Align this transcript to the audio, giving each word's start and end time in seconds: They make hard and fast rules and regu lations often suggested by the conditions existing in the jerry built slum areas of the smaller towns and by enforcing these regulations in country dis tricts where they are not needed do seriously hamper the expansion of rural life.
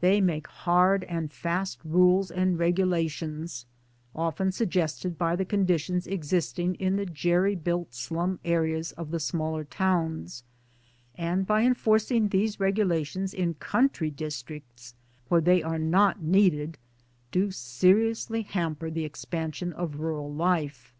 They 0.00 0.20
make 0.20 0.48
hard 0.48 1.04
and 1.04 1.30
fast 1.32 1.78
rules 1.84 2.32
and 2.32 2.58
regu 2.58 2.84
lations 2.84 3.64
often 4.12 4.50
suggested 4.50 5.16
by 5.16 5.36
the 5.36 5.44
conditions 5.44 6.04
existing 6.08 6.74
in 6.80 6.96
the 6.96 7.06
jerry 7.06 7.54
built 7.54 7.94
slum 7.94 8.40
areas 8.44 8.90
of 8.90 9.12
the 9.12 9.20
smaller 9.20 9.62
towns 9.62 10.42
and 11.14 11.46
by 11.46 11.62
enforcing 11.62 12.30
these 12.30 12.58
regulations 12.58 13.32
in 13.32 13.54
country 13.54 14.10
dis 14.10 14.42
tricts 14.42 14.94
where 15.28 15.40
they 15.40 15.62
are 15.62 15.78
not 15.78 16.20
needed 16.20 16.76
do 17.30 17.52
seriously 17.52 18.42
hamper 18.42 18.90
the 18.90 19.04
expansion 19.04 19.72
of 19.74 20.00
rural 20.00 20.34
life. 20.34 20.92